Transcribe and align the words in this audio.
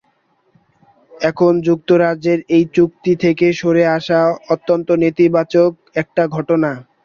এখন 1.11 1.51
যুক্তরাষ্ট্রের 1.67 2.39
এই 2.55 2.65
চুক্তি 2.75 3.13
থেকে 3.23 3.47
সরে 3.59 3.83
আসা 3.97 4.19
অত্যন্ত 4.53 4.87
নেতিবাচক 5.03 5.71
একটা 5.95 6.23
ঘটনা। 6.35 6.71